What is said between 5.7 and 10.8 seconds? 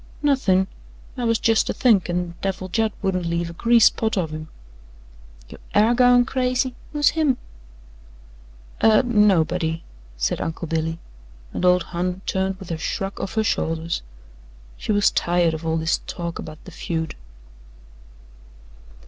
AIR goin' crazy who's him?" "Uh nobody," said Uncle